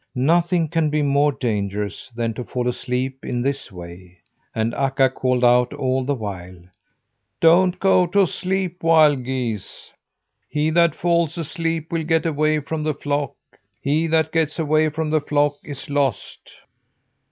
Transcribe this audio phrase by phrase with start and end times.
[0.15, 4.17] Nothing can be more dangerous than to fall asleep in this way;
[4.55, 6.59] and Akka called out all the while:
[7.39, 9.93] "Don't go to sleep, wild geese!
[10.49, 13.35] He that falls asleep will get away from the flock.
[13.79, 16.51] He that gets away from the flock is lost."